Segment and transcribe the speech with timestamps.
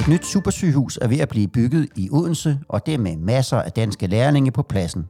[0.00, 3.72] Et nyt supersygehus er ved at blive bygget i Odense, og det med masser af
[3.72, 5.08] danske lærlinge på pladsen.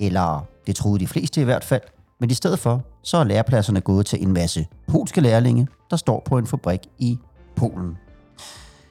[0.00, 1.82] Eller det troede de fleste i hvert fald,
[2.20, 6.22] men i stedet for, så er lærepladserne gået til en masse polske lærlinge, der står
[6.24, 7.18] på en fabrik i
[7.56, 7.96] Polen.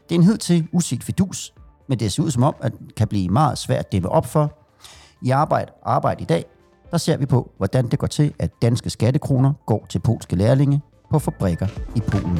[0.09, 1.53] Det er en hed til uset fidus,
[1.87, 4.25] men det ser ud som om, at det kan blive meget svært at dæmme op
[4.25, 4.53] for.
[5.21, 6.45] I arbejde, arbejde i dag,
[6.95, 10.81] der ser vi på, hvordan det går til, at danske skattekroner går til polske lærlinge
[11.11, 12.37] på fabrikker i Polen.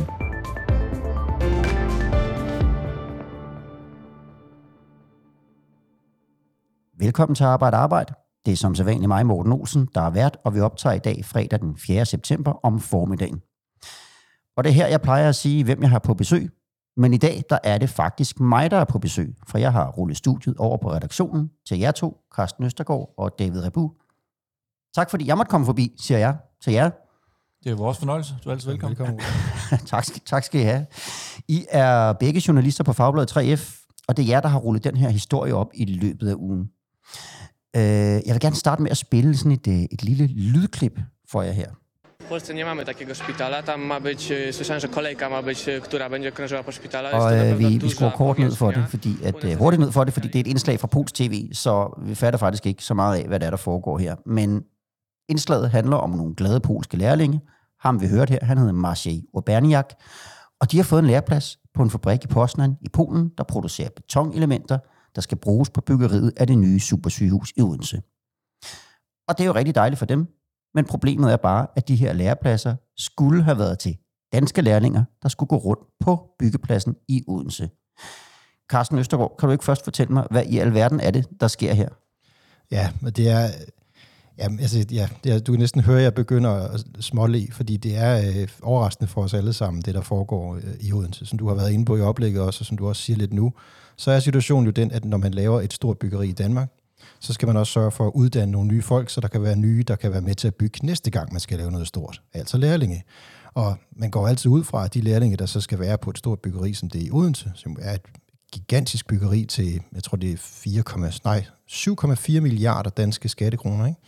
[7.00, 8.14] Velkommen til Arbejde Arbejde.
[8.46, 11.26] Det er som sædvanligt mig, Morten Olsen, der er vært, og vi optager i dag
[11.26, 12.06] fredag den 4.
[12.06, 13.42] september om formiddagen.
[14.58, 16.50] Og det er her, jeg plejer at sige, hvem jeg har på besøg.
[16.98, 19.92] Men i dag, der er det faktisk mig, der er på besøg, for jeg har
[19.92, 23.92] rullet studiet over på redaktionen til jer to, Carsten Østergaard og David Rebu.
[24.96, 26.90] Tak fordi jeg måtte komme forbi, siger jeg til jer.
[27.64, 28.34] Det er vores fornøjelse.
[28.44, 28.98] Du er altid velkommen.
[28.98, 29.22] velkommen.
[29.92, 30.86] tak, tak skal I have.
[31.48, 34.98] I er begge journalister på Fagbladet 3F, og det er jer, der har rullet den
[34.98, 36.70] her historie op i løbet af ugen.
[37.76, 37.82] Øh,
[38.26, 41.00] jeg vil gerne starte med at spille sådan et, øh, et lille lydklip
[41.32, 41.70] for jer her.
[42.24, 43.62] W Polsce nie mamy takiego szpitala.
[43.62, 47.10] Tam ma być, e, słyszałem, że kolejka ma być, e, która będzie krążyła po szpitala.
[47.12, 49.92] Jest Og øh, vi, vi skruer kort ned for det, fordi at, øh, hurtigt ned
[49.92, 52.84] for det, fordi det er et indslag fra Pols TV, så vi fatter faktisk ikke
[52.84, 54.16] så meget af, hvad der er, der foregår her.
[54.26, 54.64] Men
[55.30, 57.42] indslaget handler om nogle glade polske lærlinge.
[57.80, 59.94] Ham vi hørte her, han hedder Maciej Urbaniak,
[60.60, 63.90] og de har fået en læreplads på en fabrik i Poznan i Polen, der producerer
[63.96, 64.80] betonelementer,
[65.16, 68.02] der skal bruges på byggeriet af det nye supersygehus i Odense.
[69.28, 70.28] Og det er jo rigtig dejligt for dem,
[70.74, 73.98] men problemet er bare, at de her lærepladser skulle have været til
[74.34, 77.70] danske lærlinger, der skulle gå rundt på byggepladsen i Odense.
[78.70, 81.74] Carsten Østergaard, kan du ikke først fortælle mig, hvad i alverden er det, der sker
[81.74, 81.90] her?
[82.72, 83.48] Ja, men det er...
[84.38, 87.98] Jamen, altså, ja, det du kan næsten høre, at jeg begynder at småle, fordi det
[87.98, 91.48] er øh, overraskende for os alle sammen, det der foregår øh, i Odense, som du
[91.48, 93.54] har været inde på i oplægget også, og som du også siger lidt nu.
[93.98, 96.70] Så er situationen jo den, at når man laver et stort byggeri i Danmark,
[97.20, 99.56] så skal man også sørge for at uddanne nogle nye folk, så der kan være
[99.56, 102.22] nye, der kan være med til at bygge næste gang, man skal lave noget stort.
[102.34, 103.04] Altså lærlinge.
[103.54, 106.18] Og man går altid ud fra, at de lærlinge, der så skal være på et
[106.18, 108.02] stort byggeri, som det er i Odense, som er et
[108.52, 110.84] gigantisk byggeri til, jeg tror det er 4,
[111.26, 114.00] nej, 7,4 milliarder danske skattekroner, ikke?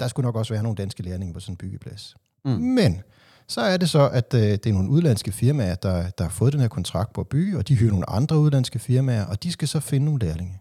[0.00, 2.16] Der skulle nok også være nogle danske lærlinge på sådan en byggeplads.
[2.44, 2.50] Mm.
[2.50, 3.02] Men
[3.48, 6.52] så er det så, at øh, det er nogle udlandske firmaer, der, der har fået
[6.52, 9.52] den her kontrakt på at bygge, og de hyrer nogle andre udlandske firmaer, og de
[9.52, 10.60] skal så finde nogle lærlinge.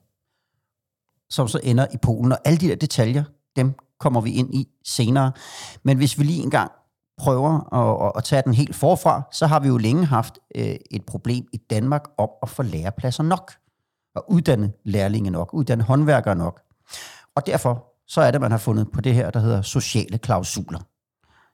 [1.30, 2.32] som så ender i Polen.
[2.32, 3.24] Og alle de der detaljer,
[3.56, 5.32] dem kommer vi ind i senere.
[5.84, 6.72] Men hvis vi lige engang
[7.18, 11.06] prøver at, at, tage den helt forfra, så har vi jo længe haft øh, et
[11.06, 13.52] problem i Danmark om at få lærepladser nok.
[14.16, 16.62] Og uddanne lærlinge nok, uddanne håndværkere nok.
[17.36, 20.80] Og derfor så er det, man har fundet på det her, der hedder sociale klausuler,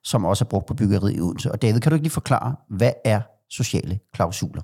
[0.03, 1.51] som også er brugt på byggeriet i Odense.
[1.51, 4.61] Og David, kan du ikke lige forklare, hvad er sociale klausuler?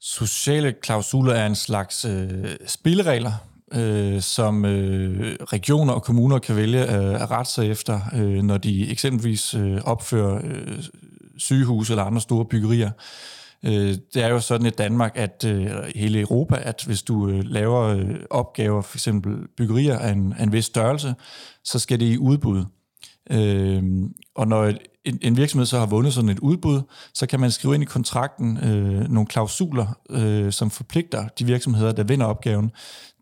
[0.00, 3.32] Sociale klausuler er en slags øh, spilleregler,
[3.72, 8.58] øh, som øh, regioner og kommuner kan vælge øh, at rette sig efter, øh, når
[8.58, 10.84] de eksempelvis øh, opfører øh,
[11.36, 12.90] sygehus eller andre store byggerier.
[13.64, 17.44] Øh, det er jo sådan i Danmark, at øh, hele Europa, at hvis du øh,
[17.44, 21.14] laver øh, opgaver, for eksempel byggerier af en, af en vis størrelse,
[21.64, 22.64] så skal det i udbud.
[23.30, 23.82] Øh,
[24.34, 26.80] og når et, en, en virksomhed så har vundet sådan et udbud,
[27.14, 31.92] så kan man skrive ind i kontrakten øh, nogle klausuler, øh, som forpligter de virksomheder,
[31.92, 32.70] der vinder opgaven,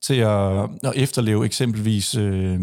[0.03, 2.61] til at, at efterleve eksempelvis øh,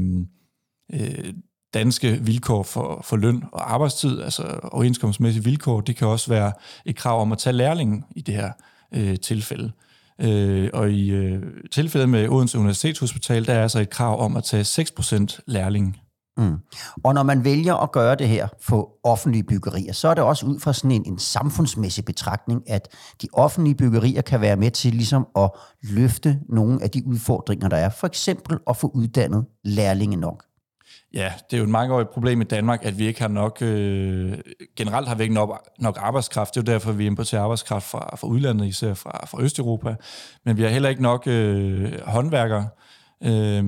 [0.94, 1.34] øh,
[1.74, 5.82] danske vilkår for, for løn og arbejdstid, altså overenskomstmæssige vilkår.
[5.82, 6.52] Det kan også være
[6.86, 8.52] et krav om at tage lærlingen i det her
[8.94, 9.72] øh, tilfælde.
[10.22, 14.44] Øh, og i øh, tilfældet med Odense Universitetshospital, der er altså et krav om at
[14.44, 15.98] tage 6% lærling.
[16.38, 16.58] Mm.
[17.04, 20.46] Og når man vælger at gøre det her for offentlige byggerier, så er det også
[20.46, 22.88] ud fra sådan en, en samfundsmæssig betragtning, at
[23.22, 25.52] de offentlige byggerier kan være med til ligesom at
[25.84, 27.90] løfte nogle af de udfordringer, der er.
[27.90, 30.44] For eksempel at få uddannet lærlinge nok.
[31.14, 34.38] Ja, det er jo et mangeårigt problem i Danmark, at vi ikke har nok, øh,
[34.76, 36.56] generelt har vi ikke nok, nok arbejdskraft.
[36.56, 39.96] Det er jo derfor, vi importerer arbejdskraft fra, fra udlandet, især fra, fra Østeuropa.
[40.46, 42.68] Men vi har heller ikke nok øh, håndværkere.
[43.24, 43.64] Øh,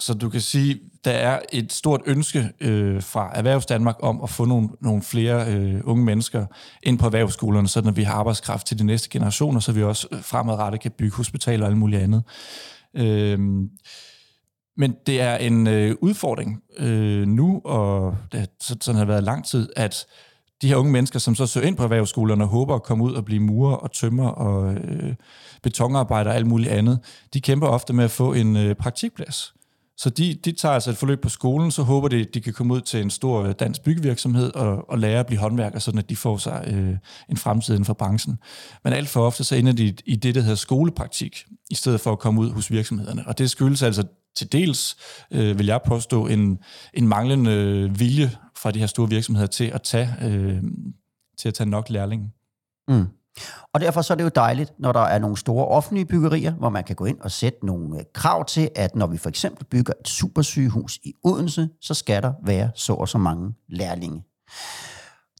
[0.00, 4.30] så du kan sige, der er et stort ønske øh, fra Erhvervs Danmark om at
[4.30, 6.46] få nogle, nogle flere øh, unge mennesker
[6.82, 10.08] ind på erhvervsskolerne, så når vi har arbejdskraft til de næste generationer, så vi også
[10.12, 12.22] øh, fremadrettet kan bygge hospitaler og alt muligt andet.
[12.94, 13.38] Øh,
[14.76, 19.44] men det er en øh, udfordring øh, nu, og det, sådan har det været lang
[19.44, 20.06] tid, at
[20.62, 23.12] de her unge mennesker, som så søger ind på erhvervsskolerne og håber at komme ud
[23.12, 25.14] og blive murer og tømmer og øh,
[25.62, 26.98] betonarbejder og alt muligt andet,
[27.34, 29.54] de kæmper ofte med at få en øh, praktikplads.
[29.96, 32.74] Så de, de tager altså et forløb på skolen, så håber de, de kan komme
[32.74, 36.10] ud til en stor øh, dansk byggevirksomhed og, og lære at blive håndværker, sådan at
[36.10, 36.96] de får sig øh,
[37.28, 38.38] en fremtid inden for branchen.
[38.84, 42.12] Men alt for ofte så ender de i det, der hedder skolepraktik, i stedet for
[42.12, 43.24] at komme ud hos virksomhederne.
[43.26, 44.04] Og det skyldes altså
[44.36, 44.96] til dels,
[45.30, 46.58] øh, vil jeg påstå, en,
[46.94, 50.62] en manglende vilje fra de her store virksomheder til at tage, øh,
[51.38, 52.30] til at tage nok lærlinge.
[52.88, 53.06] Mm.
[53.72, 56.68] Og derfor så er det jo dejligt, når der er nogle store offentlige byggerier, hvor
[56.68, 59.64] man kan gå ind og sætte nogle øh, krav til, at når vi for eksempel
[59.64, 64.22] bygger et supersygehus i Odense, så skal der være så og så mange lærlinge.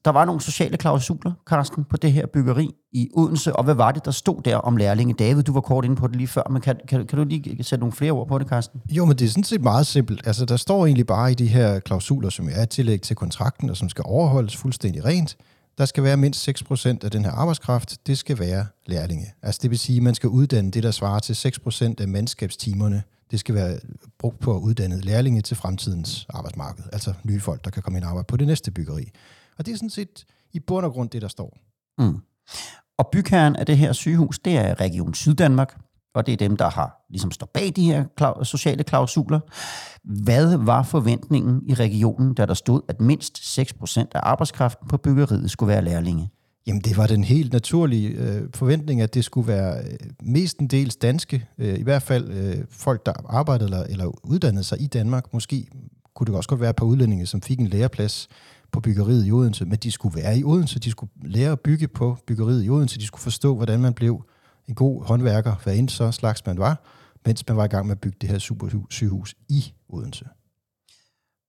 [0.05, 3.93] Der var nogle sociale klausuler, Karsten, på det her byggeri i Odense, og hvad var
[3.93, 5.15] det, der stod der om lærlinge?
[5.15, 7.65] David, du var kort inde på det lige før, men kan, kan, kan du lige
[7.65, 8.81] sætte nogle flere ord på det, Karsten?
[8.91, 10.27] Jo, men det er sådan set meget simpelt.
[10.27, 13.71] Altså, der står egentlig bare i de her klausuler, som er et tillæg til kontrakten,
[13.71, 15.37] og som skal overholdes fuldstændig rent,
[15.79, 19.27] der skal være mindst 6% af den her arbejdskraft, det skal være lærlinge.
[19.43, 23.03] Altså det vil sige, at man skal uddanne det, der svarer til 6% af mandskabstimerne.
[23.31, 23.79] Det skal være
[24.19, 26.85] brugt på at uddanne lærlinge til fremtidens arbejdsmarked.
[26.93, 29.11] Altså nye folk, der kan komme ind og arbejde på det næste byggeri.
[29.59, 31.59] Og det er sådan set i bund og grund det, der står.
[31.99, 32.19] Mm.
[32.99, 35.81] Og bygherren af det her sygehus, det er Region Syddanmark,
[36.15, 38.05] og det er dem, der har ligesom står bag de her
[38.43, 39.41] sociale klausuler.
[40.05, 45.51] Hvad var forventningen i regionen, da der stod, at mindst 6% af arbejdskraften på byggeriet
[45.51, 46.31] skulle være lærlinge?
[46.67, 51.47] Jamen, det var den helt naturlige øh, forventning, at det skulle være øh, mestendels danske,
[51.59, 55.33] øh, i hvert fald øh, folk, der arbejdede eller, eller uddannede sig i Danmark.
[55.33, 55.67] Måske
[56.15, 58.29] kunne det også godt være et par udlændinge, som fik en læreplads
[58.73, 61.89] på byggeriet i Odense, men de skulle være i Odense, de skulle lære at bygge
[61.89, 64.25] på byggeriet i Odense, de skulle forstå, hvordan man blev
[64.69, 66.85] en god håndværker, hvad end så slags man var,
[67.27, 70.25] mens man var i gang med at bygge det her supersygehus i Odense.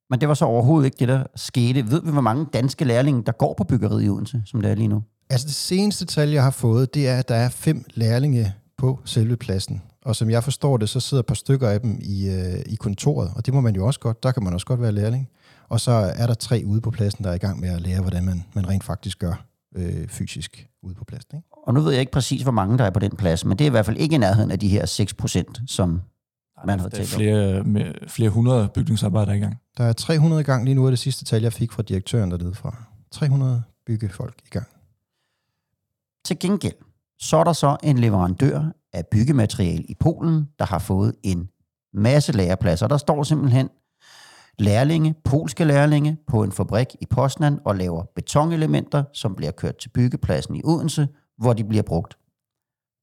[0.10, 1.92] Men det var så overhovedet ikke det, der skete.
[1.92, 4.76] Ved vi, hvor mange danske lærlinge, der går på byggeriet i Odense, som det er
[4.76, 5.04] lige nu?
[5.30, 9.00] Altså det seneste tal, jeg har fået, det er, at der er fem lærlinge på
[9.06, 9.82] selve pladsen.
[10.06, 12.76] Og som jeg forstår det, så sidder et par stykker af dem i, øh, i
[12.76, 14.24] kontoret, og det må man jo også godt.
[14.24, 15.30] Der kan man også godt være lærling.
[15.74, 18.02] Og så er der tre ude på pladsen, der er i gang med at lære,
[18.02, 21.38] hvordan man, man rent faktisk gør øh, fysisk ude på pladsen.
[21.38, 21.48] Ikke?
[21.52, 23.66] Og nu ved jeg ikke præcis, hvor mange der er på den plads, men det
[23.66, 26.02] er i hvert fald ikke i nærheden af de her 6 procent, som
[26.66, 29.58] man har talt flere, med flere hundrede bygningsarbejdere i gang.
[29.78, 32.32] Der er 300 i gang lige nu, er det sidste tal, jeg fik fra direktøren
[32.32, 32.84] dernede fra.
[33.12, 34.68] 300 byggefolk i gang.
[36.26, 36.76] Til gengæld,
[37.20, 41.50] så er der så en leverandør af byggemateriale i Polen, der har fået en
[41.94, 42.88] masse lærepladser.
[42.88, 43.70] Der står simpelthen
[44.60, 49.90] lærlinge, polske lærlinge, på en fabrik i Poznan og laver betonelementer, som bliver kørt til
[49.90, 51.08] byggepladsen i Odense,
[51.38, 52.18] hvor de bliver brugt.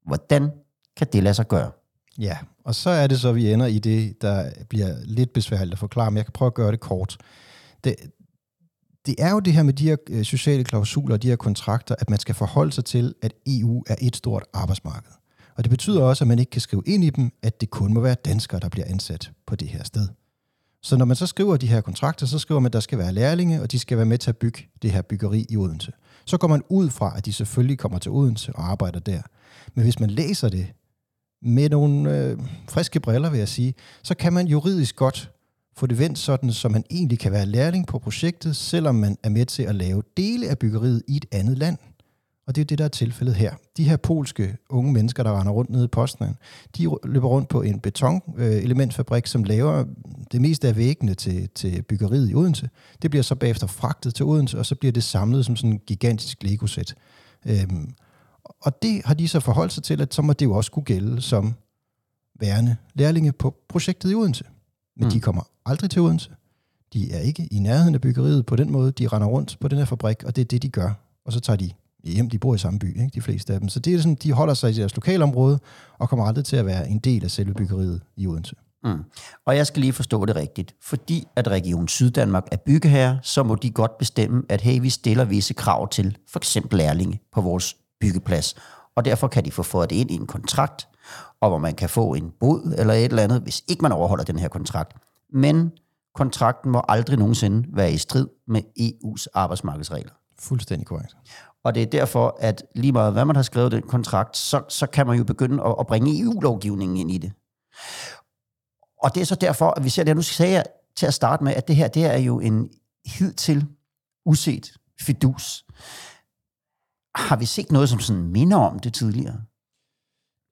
[0.07, 0.51] Hvordan
[0.97, 1.71] kan det lade sig gøre?
[2.19, 5.79] Ja, og så er det så, vi ender i det, der bliver lidt besværligt at
[5.79, 7.17] forklare, men jeg kan prøve at gøre det kort.
[7.85, 7.95] Det,
[9.07, 11.95] det er jo det her med de her øh, sociale klausuler og de her kontrakter,
[11.99, 15.13] at man skal forholde sig til, at EU er et stort arbejdsmarked.
[15.57, 17.95] Og det betyder også, at man ikke kan skrive ind i dem, at det kun
[17.95, 20.09] må være danskere, der bliver ansat på det her sted.
[20.83, 23.13] Så når man så skriver de her kontrakter, så skriver man, at der skal være
[23.13, 25.93] lærlinge, og de skal være med til at bygge det her byggeri i Odense.
[26.25, 29.23] Så går man ud fra, at de selvfølgelig kommer til Odense og arbejder der.
[29.75, 30.67] Men hvis man læser det
[31.43, 32.39] med nogle øh,
[32.69, 35.31] friske briller, vil jeg sige, så kan man juridisk godt
[35.77, 39.29] få det vendt sådan, så man egentlig kan være lærling på projektet, selvom man er
[39.29, 41.79] med til at lave dele af byggeriet i et andet land.
[42.51, 43.55] Og det er det, der er tilfældet her.
[43.77, 46.35] De her polske unge mennesker, der render rundt nede i Postman,
[46.77, 49.85] de løber rundt på en betonelementfabrik, som laver
[50.33, 52.71] det meste af væggene til, til byggeriet i Odense.
[53.03, 55.79] Det bliver så bagefter fragtet til Odense, og så bliver det samlet som sådan en
[55.87, 56.95] gigantisk Lego-sæt.
[57.47, 57.95] Øhm,
[58.45, 60.85] og det har de så forholdt sig til, at så må det jo også kunne
[60.85, 61.55] gælde som
[62.41, 64.45] værende lærlinge på projektet i Odense.
[64.97, 65.11] Men mm.
[65.11, 66.31] de kommer aldrig til Odense.
[66.93, 68.93] De er ikke i nærheden af byggeriet på den måde.
[68.93, 70.93] De render rundt på den her fabrik, og det er det, de gør.
[71.25, 71.71] Og så tager de
[72.05, 73.11] hjem, de bor i samme by, ikke?
[73.15, 73.69] de fleste af dem.
[73.69, 75.59] Så det er sådan, de holder sig i deres lokalområde,
[75.99, 78.57] og kommer aldrig til at være en del af selve byggeriet i Odense.
[78.85, 79.05] Mm.
[79.47, 80.75] Og jeg skal lige forstå det rigtigt.
[80.83, 85.25] Fordi at Region Syddanmark er byggeherre, så må de godt bestemme, at hey, vi stiller
[85.25, 88.55] visse krav til for eksempel lærlinge på vores byggeplads.
[88.97, 90.89] Og derfor kan de få fået det ind i en kontrakt,
[91.41, 94.25] og hvor man kan få en bod eller et eller andet, hvis ikke man overholder
[94.25, 94.97] den her kontrakt.
[95.33, 95.73] Men
[96.15, 100.20] kontrakten må aldrig nogensinde være i strid med EU's arbejdsmarkedsregler.
[100.41, 101.17] Fuldstændig korrekt.
[101.65, 104.87] Og det er derfor, at lige meget hvad man har skrevet den kontrakt, så, så
[104.87, 107.33] kan man jo begynde at, at bringe EU-lovgivningen ind i det.
[109.03, 110.65] Og det er så derfor, at vi ser det, nu sagde jeg
[110.97, 112.71] til at starte med, at det her, det er jo en
[113.07, 113.67] hidtil
[114.25, 115.65] uset fidus.
[117.15, 119.45] Har vi set noget, som sådan minder om det tidligere?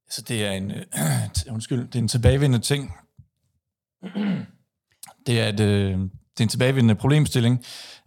[0.06, 2.94] Altså, det er en, øh, undskyld, det er en tilbagevendende ting.
[5.26, 7.64] Det er, et, øh, det er en tilbagevendende problemstilling,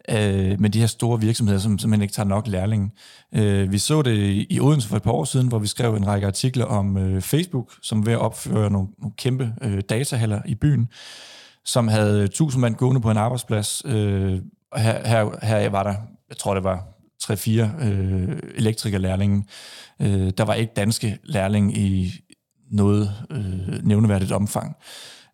[0.10, 2.91] øh, med de her store virksomheder, som simpelthen ikke tager nok lærlinge.
[3.36, 6.08] Øh, vi så det i Odense for et par år siden, hvor vi skrev en
[6.08, 10.41] række artikler om øh, Facebook, som er ved at opføre nogle, nogle kæmpe øh, datahaller
[10.46, 10.89] i byen,
[11.65, 13.81] som havde tusind mand gående på en arbejdsplads.
[13.86, 14.39] Øh,
[14.77, 15.96] her, her, her var der,
[16.29, 16.88] jeg tror det var
[17.24, 19.43] 3-4 øh, elektrikerlærlinge.
[20.01, 22.13] Øh, der var ikke danske lærlinge i
[22.72, 24.75] noget øh, nævneværdigt omfang.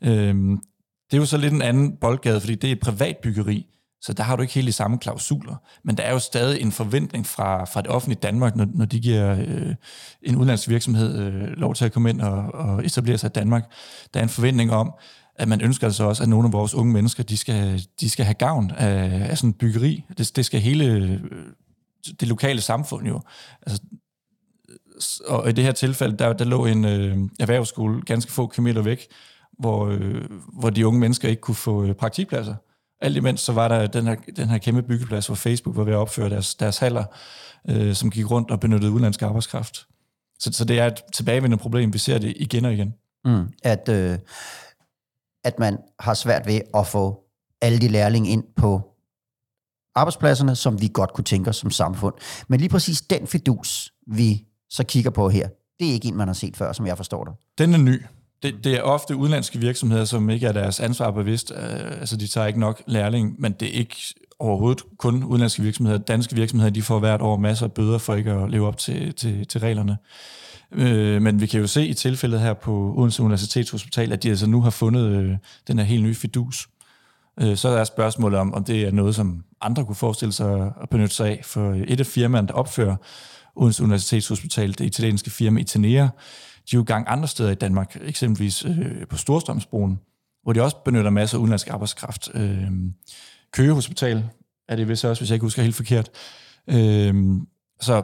[0.04, 0.36] Øh,
[1.12, 3.66] det er jo så lidt en anden boldgade, fordi det er et privat byggeri,
[4.02, 5.56] så der har du ikke helt de samme klausuler.
[5.84, 9.00] Men der er jo stadig en forventning fra, fra det offentlige Danmark, når, når de
[9.00, 9.76] giver øh,
[10.22, 13.72] en udenlandsk virksomhed øh, lov til at komme ind og, og etablere sig i Danmark.
[14.14, 14.94] Der er en forventning om,
[15.36, 18.26] at man ønsker altså også, at nogle af vores unge mennesker, de skal, de skal
[18.26, 20.04] have gavn af, af sådan byggeri.
[20.18, 21.20] Det, det skal hele øh,
[22.20, 23.22] det lokale samfund jo.
[23.62, 23.82] Altså,
[25.28, 29.08] og i det her tilfælde, der, der lå en øh, erhvervsskole ganske få kilometer væk,
[29.60, 30.22] hvor, øh,
[30.60, 32.56] hvor de unge mennesker ikke kunne få øh, praktikpladser.
[33.02, 35.94] Alt imens så var der den her, den her kæmpe byggeplads, hvor Facebook var ved
[35.94, 37.04] at opføre deres, deres haller,
[37.70, 39.88] øh, som gik rundt og benyttede udenlandsk arbejdskraft.
[40.40, 41.94] Så, så det er et tilbagevendende problem.
[41.94, 42.94] Vi ser det igen og igen.
[43.26, 43.54] Mm.
[43.64, 44.20] At, øh,
[45.44, 47.24] at man har svært ved at få
[47.62, 48.82] alle de lærlinge ind på
[49.96, 52.14] arbejdspladserne, som vi godt kunne tænke os som samfund.
[52.48, 55.48] Men lige præcis den fidus, vi så kigger på her,
[55.80, 57.34] det er ikke en, man har set før, som jeg forstår det.
[57.58, 58.02] Den er ny.
[58.44, 61.52] Det, det er ofte udenlandske virksomheder, som ikke er deres ansvar bevidst.
[61.56, 63.96] Øh, altså, de tager ikke nok lærling, men det er ikke
[64.40, 65.98] overhovedet kun udenlandske virksomheder.
[65.98, 69.14] Danske virksomheder, de får hvert år masser af bøder for ikke at leve op til,
[69.14, 69.98] til, til reglerne.
[70.72, 74.48] Øh, men vi kan jo se i tilfældet her på Odense Universitetshospital, at de altså
[74.48, 76.68] nu har fundet øh, den her helt nye fidus.
[77.56, 81.16] Så er spørgsmålet om, om det er noget, som andre kunne forestille sig at benytte
[81.16, 81.42] sig af.
[81.46, 82.96] For et af firmaerne, der opfører
[83.56, 86.08] Odense Universitetshospital, det italienske firma Itanea,
[86.72, 90.00] de er jo gang andre steder i Danmark, eksempelvis øh, på Storstrømsbroen,
[90.44, 92.30] hvor de også benytter masser af udenlandsk arbejdskraft.
[92.34, 92.72] Øh,
[93.52, 94.26] Køge Hospital
[94.68, 96.10] er det vist også, hvis jeg ikke husker helt forkert.
[96.70, 97.14] Øh,
[97.82, 98.04] så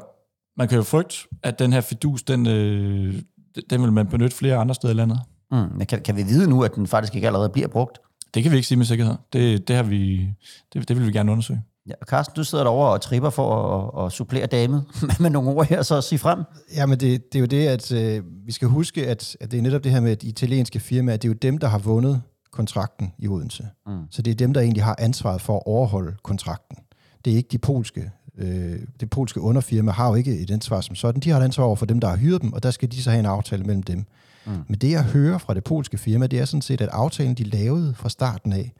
[0.57, 3.21] man kan jo frygte, at den her fidus, den, øh,
[3.69, 5.19] den vil man benytte flere andre steder i landet.
[5.51, 7.99] Mm, men kan, kan vi vide nu, at den faktisk ikke allerede bliver brugt?
[8.33, 9.15] Det kan vi ikke sige med sikkerhed.
[9.33, 10.29] Det, det, har vi,
[10.73, 11.61] det, det vil vi gerne undersøge.
[11.87, 13.55] Ja, Carsten, du sidder derovre og tripper for
[13.99, 14.85] at, at supplere damet
[15.19, 16.43] med nogle ord her, så sig frem.
[16.75, 19.57] Ja, men det, det er jo det, at øh, vi skal huske, at, at det
[19.57, 21.79] er netop det her med at de italienske firmaer, det er jo dem, der har
[21.79, 22.21] vundet
[22.51, 23.67] kontrakten i Odense.
[23.87, 24.03] Mm.
[24.09, 26.77] Så det er dem, der egentlig har ansvaret for at overholde kontrakten.
[27.25, 28.11] Det er ikke de polske.
[28.37, 31.21] Øh, det polske underfirma har jo ikke et ansvar som sådan.
[31.21, 33.03] De har et ansvar over for dem, der har hyret dem, og der skal de
[33.03, 34.05] så have en aftale mellem dem.
[34.45, 34.51] Mm.
[34.67, 37.43] Men det, jeg hører fra det polske firma, det er sådan set, at aftalen, de
[37.43, 38.73] lavede fra starten af,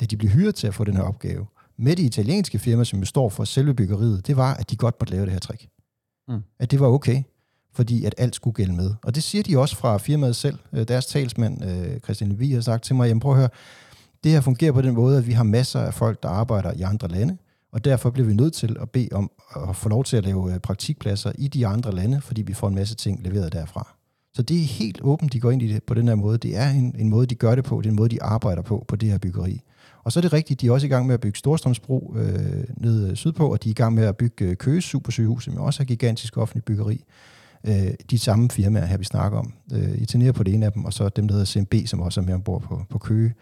[0.00, 2.98] da de blev hyret til at få den her opgave, med det italienske firma, som
[2.98, 5.68] jo står for selve byggeriet, det var, at de godt måtte lave det her trick.
[6.28, 6.42] Mm.
[6.58, 7.22] At det var okay,
[7.72, 8.94] fordi at alt skulle gælde med.
[9.02, 10.58] Og det siger de også fra firmaet selv.
[10.72, 13.48] Øh, deres talsmand, øh, Christian Levy, har sagt til mig, jamen prøv at høre,
[14.24, 16.82] det her fungerer på den måde, at vi har masser af folk, der arbejder i
[16.82, 17.36] andre lande,
[17.72, 19.30] og derfor bliver vi nødt til at bede om
[19.68, 22.68] at få lov til at lave øh, praktikpladser i de andre lande, fordi vi får
[22.68, 23.96] en masse ting leveret derfra.
[24.34, 26.38] Så det er helt åbent, de går ind i det på den her måde.
[26.38, 27.80] Det er en, en måde, de gør det på.
[27.80, 29.60] Det er en måde, de arbejder på, på det her byggeri.
[30.04, 32.64] Og så er det rigtigt, de er også i gang med at bygge Storstrømsbro øh,
[32.76, 35.56] nede øh, sydpå, og de er i gang med at bygge øh, Køge Supersygehus, som
[35.56, 37.04] også er gigantisk offentlig byggeri.
[37.66, 39.52] Øh, de samme firmaer her, vi snakker om.
[39.72, 42.20] Øh, I på det ene af dem, og så dem, der hedder CMB, som også
[42.20, 43.34] er med ombord på, på Køge.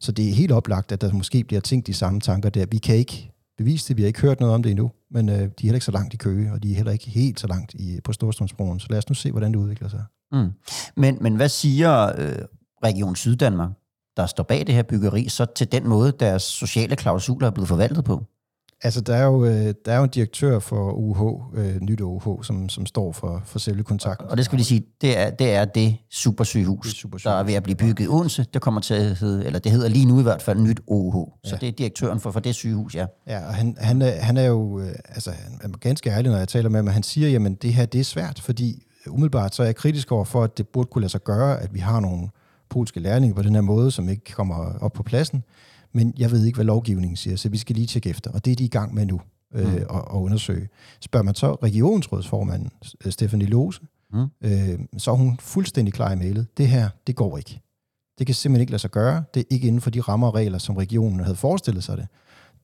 [0.00, 2.66] Så det er helt oplagt, at der måske bliver tænkt de samme tanker der.
[2.70, 5.34] Vi kan ikke bevise det, vi har ikke hørt noget om det endnu, men øh,
[5.34, 7.46] de er heller ikke så langt i Køge, og de er heller ikke helt så
[7.46, 8.80] langt i, på Storstrømsbroen.
[8.80, 10.04] Så lad os nu se, hvordan det udvikler sig.
[10.32, 10.50] Mm.
[10.96, 12.38] Men, men hvad siger øh,
[12.84, 13.70] Region Syddanmark?
[14.16, 17.68] Der står bag det her byggeri, så til den måde, deres sociale klausuler er blevet
[17.68, 18.24] forvaltet på?
[18.82, 22.42] Altså, der er jo, øh, der er jo en direktør for UH, øh, nyt UH,
[22.42, 24.28] som, som står for, for selve kontakten.
[24.28, 27.44] Og det skal vi sige, det er det, er det supersygehus, det supersygehus, der er
[27.44, 28.46] ved at blive bygget i Odense.
[28.54, 31.28] Det kommer til at hedde, eller det hedder lige nu i hvert fald, nyt OUH.
[31.44, 31.56] Så ja.
[31.60, 33.06] det er direktøren for, for det sygehus, ja.
[33.26, 36.38] Ja, og han, han, er, han er jo, øh, altså, han er ganske ærlig, når
[36.38, 39.62] jeg taler med ham, han siger, jamen det her, det er svært, fordi umiddelbart så
[39.62, 42.00] er jeg kritisk over for, at det burde kunne lade sig gøre, at vi har
[42.00, 42.28] nogle
[42.70, 45.44] polske lærlinge på den her måde, som ikke kommer op på pladsen.
[45.92, 48.30] Men jeg ved ikke, hvad lovgivningen siger, så vi skal lige tjekke efter.
[48.30, 49.20] Og det er de i gang med nu
[49.54, 49.74] øh, mm.
[49.74, 50.68] at, at undersøge.
[51.00, 52.70] Spørger man så regionsrådsformanden,
[53.10, 53.80] Stefanie Lose,
[54.12, 54.26] mm.
[54.44, 56.46] øh, så er hun fuldstændig klar i mailet.
[56.56, 57.60] Det her, det går ikke.
[58.18, 59.24] Det kan simpelthen ikke lade sig gøre.
[59.34, 62.08] Det er ikke inden for de rammer og regler, som regionen havde forestillet sig det.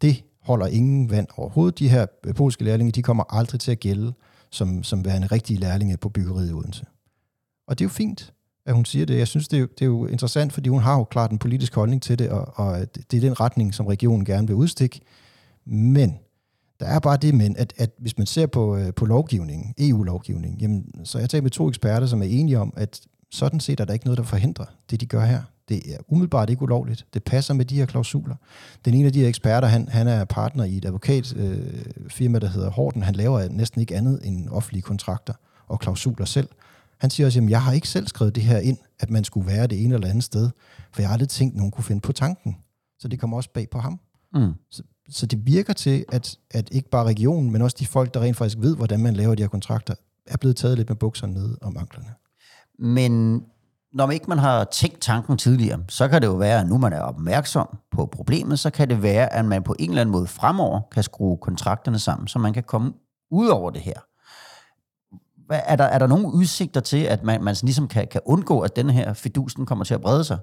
[0.03, 1.79] Det holder ingen vand overhovedet.
[1.79, 4.13] De her polske lærlinge, de kommer aldrig til at gælde
[4.51, 6.85] som, som værende rigtige lærlinge på byggeriet i Odense.
[7.69, 8.33] Og det er jo fint
[8.67, 9.19] at hun siger det.
[9.19, 11.39] Jeg synes, det er, jo, det er jo interessant, fordi hun har jo klart en
[11.39, 15.01] politisk holdning til det, og, og det er den retning, som regionen gerne vil udstikke.
[15.65, 16.19] Men
[16.81, 20.61] der er bare det men, at, at hvis man ser på, øh, på lovgivningen, EU-lovgivningen,
[20.61, 23.85] jamen, så jeg tager med to eksperter, som er enige om, at sådan set er
[23.85, 25.43] der ikke noget, der forhindrer det, de gør her.
[25.69, 27.07] Det er umiddelbart ikke ulovligt.
[27.15, 28.35] Det passer med de her klausuler.
[28.85, 32.39] Den ene af de her eksperter, han, han er partner i et advokatfirma, øh, firma,
[32.39, 33.03] der hedder Horten.
[33.03, 35.35] Han laver næsten ikke andet end offentlige kontrakter
[35.69, 36.49] og klausuler selv.
[37.01, 39.47] Han siger også, at jeg har ikke selv skrevet det her ind, at man skulle
[39.47, 40.51] være det ene eller andet sted,
[40.93, 42.57] for jeg har aldrig tænkt, at nogen kunne finde på tanken.
[42.99, 44.01] Så det kommer også bag på ham.
[44.35, 44.53] Mm.
[44.71, 48.21] Så, så det virker til, at, at ikke bare regionen, men også de folk, der
[48.21, 49.95] rent faktisk ved, hvordan man laver de her kontrakter,
[50.27, 52.11] er blevet taget lidt med bukserne nede om anklerne.
[52.79, 53.43] Men
[53.93, 56.79] når man ikke man har tænkt tanken tidligere, så kan det jo være, at nu
[56.79, 60.13] man er opmærksom på problemet, så kan det være, at man på en eller anden
[60.13, 62.93] måde fremover kan skrue kontrakterne sammen, så man kan komme
[63.31, 64.01] ud over det her.
[65.51, 68.77] Er der, er der nogle udsigter til, at man, man ligesom kan, kan undgå, at
[68.77, 70.39] den her fidusen kommer til at brede sig?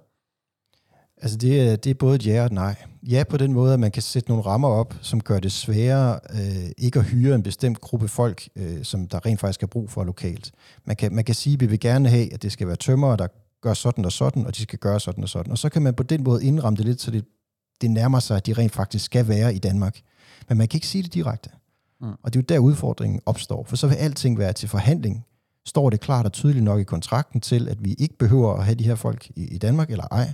[1.24, 2.76] Altså det, det er både et ja og et nej.
[3.04, 6.20] Ja på den måde, at man kan sætte nogle rammer op, som gør det sværere
[6.30, 9.90] øh, ikke at hyre en bestemt gruppe folk, øh, som der rent faktisk er brug
[9.90, 10.52] for lokalt.
[10.86, 13.16] Man kan, man kan sige, at vi vil gerne have, at det skal være tømmer,
[13.16, 13.28] der
[13.62, 15.52] gør sådan og sådan, og de skal gøre sådan og sådan.
[15.52, 17.26] Og så kan man på den måde indramme det lidt, så det,
[17.82, 20.00] det nærmer sig, at de rent faktisk skal være i Danmark.
[20.50, 21.50] Men man kan ikke sige det direkte.
[22.04, 22.10] Mm.
[22.24, 25.26] Og det er jo der udfordringen opstår, for så vil alting være til forhandling.
[25.66, 28.76] Står det klart og tydeligt nok i kontrakten til, at vi ikke behøver at have
[28.76, 30.34] de her folk i, i Danmark eller ej,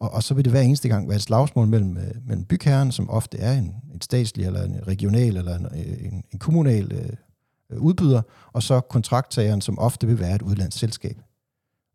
[0.00, 2.92] og, og så vil det hver eneste gang være et slagsmål mellem, øh, mellem bygherren,
[2.92, 7.82] som ofte er en, en statslig eller en regional eller en, en, en kommunal øh,
[7.82, 8.22] udbyder,
[8.52, 11.16] og så kontrakttageren, som ofte vil være et udlandsselskab.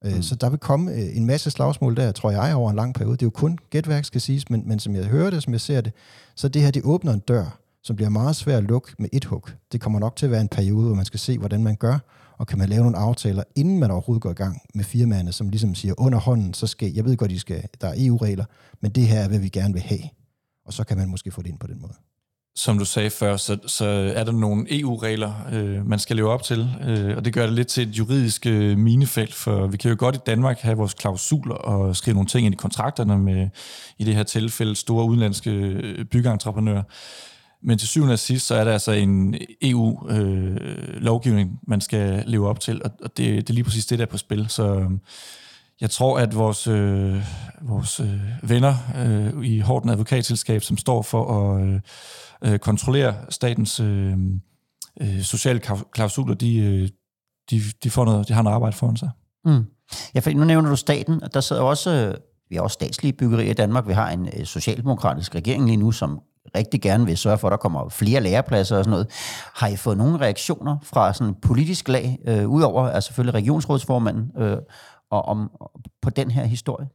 [0.05, 0.21] Øh, mm.
[0.21, 3.13] Så der vil komme øh, en masse slagsmål der, tror jeg, over en lang periode.
[3.13, 5.61] Det er jo kun gætværk, skal siges, men, men som jeg hører det, som jeg
[5.61, 5.93] ser det,
[6.35, 9.25] så det her, det åbner en dør, som bliver meget svært at lukke med et
[9.25, 9.49] hug.
[9.71, 11.99] Det kommer nok til at være en periode, hvor man skal se, hvordan man gør,
[12.37, 15.49] og kan man lave nogle aftaler, inden man overhovedet går i gang med firmaerne, som
[15.49, 18.45] ligesom siger, under hånden, så skal, jeg ved godt, de skal, der er EU-regler,
[18.81, 20.01] men det her er, hvad vi gerne vil have.
[20.65, 21.93] Og så kan man måske få det ind på den måde.
[22.57, 26.43] Som du sagde før, så, så er der nogle EU-regler, øh, man skal leve op
[26.43, 29.91] til, øh, og det gør det lidt til et juridisk øh, minefelt, for vi kan
[29.91, 33.49] jo godt i Danmark have vores klausuler og skrive nogle ting ind i kontrakterne med,
[33.97, 36.83] i det her tilfælde, store udenlandske øh, byggeentreprenører.
[37.65, 42.49] Men til syvende og sidst, så er der altså en EU-lovgivning, øh, man skal leve
[42.49, 44.49] op til, og, og det, det er lige præcis det, der er på spil.
[44.49, 44.89] Så øh,
[45.81, 47.15] jeg tror, at vores, øh,
[47.61, 51.79] vores øh, venner øh, i Horten Advokatselskab, som står for at øh,
[52.43, 54.17] øh kontrollere statens øh,
[55.01, 55.61] øh, sociale
[55.93, 56.89] klausuler, de, øh,
[57.49, 59.09] de, de, får noget, de har noget arbejde foran sig.
[59.45, 59.65] Mm.
[60.15, 62.15] Ja, for nu nævner du staten, og der sidder også, øh,
[62.49, 63.87] vi har også statslige byggerier i Danmark.
[63.87, 66.19] Vi har en øh, socialdemokratisk regering lige nu, som
[66.55, 69.07] rigtig gerne vil sørge for, at der kommer flere lærepladser og sådan noget.
[69.53, 74.57] Har I fået nogle reaktioner fra sådan politisk lag, øh, udover altså selvfølgelig regionsrådsformanden, øh,
[75.11, 75.51] og om,
[76.01, 76.87] på den her historie?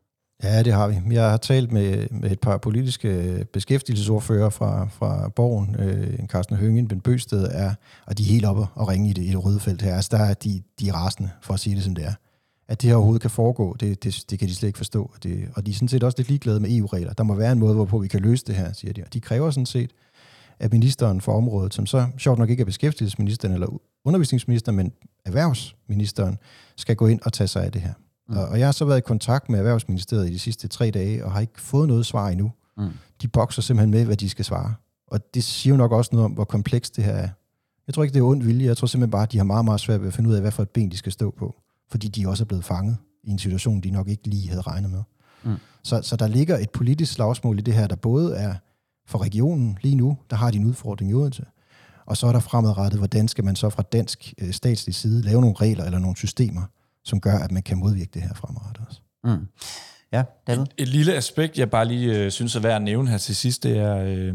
[0.42, 1.14] Ja, det har vi.
[1.14, 6.88] Jeg har talt med, med et par politiske beskæftigelsesordfører fra, fra Borgen, øh, Carsten Høngen,
[6.88, 7.74] Ben Bøsted, er,
[8.06, 9.94] og de er helt oppe og ringe i det, i det røde felt her.
[9.94, 12.14] Altså, der er de, de er rasende, for at sige det som det er
[12.70, 15.10] at det her overhovedet kan foregå, det, det, det kan de slet ikke forstå.
[15.22, 17.12] Det, og de er sådan set også lidt ligeglade med EU-regler.
[17.12, 19.02] Der må være en måde, hvorpå vi kan løse det her, siger de.
[19.02, 19.90] Og de kræver sådan set,
[20.58, 24.92] at ministeren for området, som så sjovt nok ikke er beskæftigelsesministeren eller undervisningsminister, men
[25.24, 26.38] erhvervsministeren,
[26.76, 27.92] skal gå ind og tage sig af det her.
[28.28, 28.36] Mm.
[28.36, 31.24] Og, og jeg har så været i kontakt med Erhvervsministeriet i de sidste tre dage,
[31.24, 32.52] og har ikke fået noget svar endnu.
[32.76, 32.88] Mm.
[33.22, 34.74] De bokser simpelthen med, hvad de skal svare.
[35.06, 37.28] Og det siger jo nok også noget om, hvor komplekst det her er.
[37.86, 38.66] Jeg tror ikke, det er ondt vilje.
[38.66, 40.40] Jeg tror simpelthen bare, at de har meget, meget svært ved at finde ud af,
[40.40, 41.56] hvad for et ben de skal stå på
[41.90, 44.90] fordi de også er blevet fanget i en situation, de nok ikke lige havde regnet
[44.90, 45.02] med.
[45.42, 45.56] Mm.
[45.82, 48.54] Så, så der ligger et politisk slagsmål i det her, der både er
[49.06, 51.44] for regionen lige nu, der har de en udfordring i Odense,
[52.06, 55.40] og så er der fremadrettet, hvordan skal man så fra dansk øh, statslig side lave
[55.40, 56.62] nogle regler eller nogle systemer,
[57.04, 59.00] som gør, at man kan modvirke det her fremadrettet også.
[59.24, 59.46] Mm.
[60.12, 60.62] Ja, David?
[60.62, 63.36] Et, et lille aspekt, jeg bare lige øh, synes er værd at nævne her til
[63.36, 64.34] sidst, det er øh,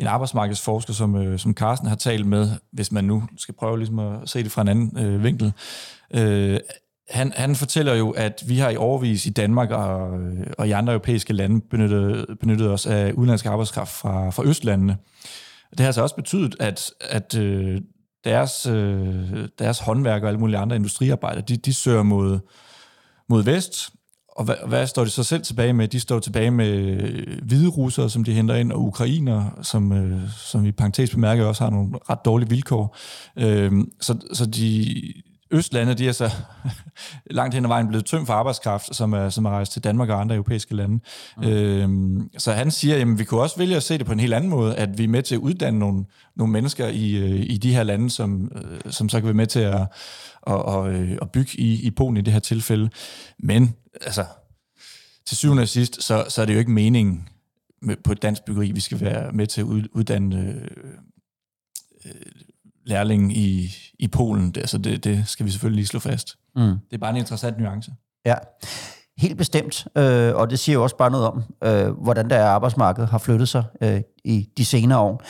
[0.00, 3.98] en arbejdsmarkedsforsker, som, øh, som Carsten har talt med, hvis man nu skal prøve ligesom
[3.98, 5.52] at se det fra en anden øh, vinkel,
[6.14, 6.60] Øh,
[7.10, 10.70] han, han fortæller jo, at vi har i overvis i Danmark og, øh, og i
[10.70, 14.96] andre europæiske lande benyttet, benyttet os af udenlandsk arbejdskraft fra, fra Østlandene.
[15.70, 17.80] Det har altså også betydet, at, at øh,
[18.24, 22.38] deres, øh, deres håndværk og alle mulige andre industriarbejdere, de, de søger mod,
[23.28, 23.90] mod vest,
[24.36, 25.88] og hvad, hvad står de så selv tilbage med?
[25.88, 26.96] De står tilbage med
[27.42, 31.64] hvide russere, som de henter ind, og ukrainer, som, øh, som i parentes bemærket også
[31.64, 32.96] har nogle ret dårlige vilkår.
[33.36, 34.94] Øh, så, så de,
[35.50, 36.30] Østlande, de er så
[37.30, 40.08] langt hen ad vejen blevet tømt for arbejdskraft, som er, som er rejst til Danmark
[40.08, 41.00] og andre europæiske lande.
[41.36, 41.48] Mm.
[41.48, 44.34] Øhm, så han siger, at vi kunne også vælge at se det på en helt
[44.34, 46.04] anden måde, at vi er med til at uddanne nogle,
[46.36, 49.46] nogle mennesker i, øh, i de her lande, som, øh, som så kan være med
[49.46, 49.86] til at,
[50.46, 52.90] at, at, øh, at bygge i, i Polen i det her tilfælde.
[53.38, 54.24] Men altså,
[55.26, 57.28] til syvende og sidst, så, så er det jo ikke meningen
[57.82, 60.68] med, på et dansk byggeri, vi skal være med til at uddanne
[62.04, 62.12] øh,
[62.86, 64.50] lærling i, i Polen.
[64.50, 66.38] Det, altså det, det skal vi selvfølgelig lige slå fast.
[66.56, 66.62] Mm.
[66.62, 67.92] Det er bare en interessant nuance.
[68.24, 68.34] Ja.
[69.18, 73.04] helt bestemt, øh, og det siger jo også bare noget om, øh, hvordan der arbejdsmarked
[73.04, 75.22] har flyttet sig øh, i de senere år.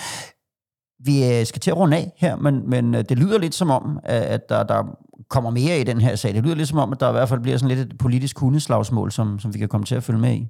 [1.04, 3.70] Vi øh, skal til at runde af her, men, men øh, det lyder lidt som
[3.70, 6.34] om, at der, der kommer mere i den her sag.
[6.34, 8.38] Det lyder lidt som om, at der i hvert fald bliver sådan lidt et politisk
[8.38, 10.48] hundeslagsmål, som, som vi kan komme til at følge med i.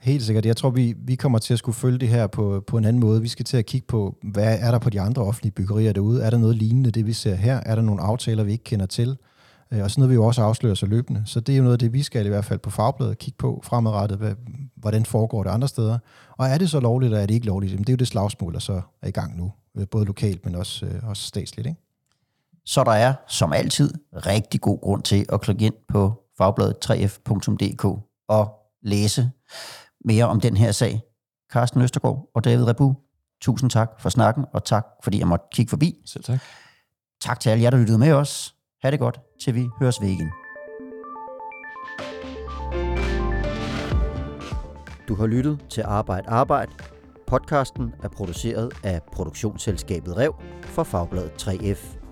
[0.00, 0.46] Helt sikkert.
[0.46, 3.00] Jeg tror, vi, vi kommer til at skulle følge det her på, på en anden
[3.00, 3.22] måde.
[3.22, 6.22] Vi skal til at kigge på, hvad er der på de andre offentlige byggerier derude?
[6.22, 7.60] Er der noget lignende, det vi ser her?
[7.66, 9.16] Er der nogle aftaler, vi ikke kender til?
[9.72, 11.22] Øh, og sådan noget vi jo også afslører så løbende.
[11.26, 13.36] Så det er jo noget af det, vi skal i hvert fald på fagbladet kigge
[13.38, 14.18] på fremadrettet.
[14.18, 14.34] Hvad,
[14.76, 15.98] hvordan foregår det andre steder?
[16.30, 17.72] Og er det så lovligt, eller er det ikke lovligt?
[17.72, 19.52] Jamen, det er jo det slagsmål, der så er i gang nu.
[19.76, 21.66] Øh, både lokalt, men også, øh, også statsligt.
[21.66, 21.80] Ikke?
[22.66, 23.94] Så der er, som altid,
[24.26, 27.84] rigtig god grund til at klikke ind på fagbladet 3f.dk
[28.28, 29.30] og læse
[30.04, 31.02] mere om den her sag.
[31.52, 32.94] Carsten Østergaard og David Rebu,
[33.40, 36.02] tusind tak for snakken, og tak fordi jeg måtte kigge forbi.
[36.06, 36.40] Selv tak.
[37.20, 38.54] Tak til alle jer, der lyttede med os.
[38.82, 40.30] Ha' det godt, til vi høres ved igen.
[45.08, 46.72] Du har lyttet til Arbejde Arbejde.
[47.26, 52.03] Podcasten er produceret af produktionsselskabet Rev for Fagbladet 3F.